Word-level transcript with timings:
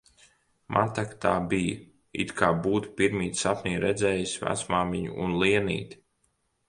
Man 0.75 0.87
tak 0.99 1.11
tā 1.25 1.33
bij, 1.51 1.67
it 2.25 2.33
kā 2.41 2.49
būtu 2.65 2.93
pirmīt 3.01 3.43
sapnī 3.43 3.75
redzējis 3.85 4.35
vecmāmiņu 4.47 5.15
un 5.27 5.41
Lienīti 5.45 6.01